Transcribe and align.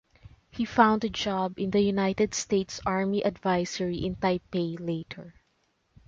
He 0.49 0.65
found 0.65 1.03
a 1.03 1.09
job 1.09 1.59
in 1.59 1.69
the 1.69 1.79
United 1.79 2.33
States 2.33 2.81
Army 2.87 3.23
Advisory 3.23 4.03
in 4.03 4.15
Taipei 4.15 4.79
later. 4.79 5.35